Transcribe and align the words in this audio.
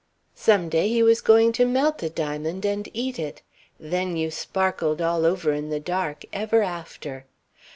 Some 0.33 0.67
day 0.67 0.87
he 0.89 1.03
was 1.03 1.21
going 1.21 1.51
to 1.51 1.63
melt 1.67 2.01
a 2.01 2.09
diamond 2.09 2.65
and 2.65 2.89
eat 2.91 3.19
it. 3.19 3.43
Then 3.79 4.17
you 4.17 4.31
sparkled 4.31 4.99
all 4.99 5.27
over 5.27 5.53
in 5.53 5.69
the 5.69 5.79
dark, 5.79 6.23
ever 6.33 6.63
after. 6.63 7.25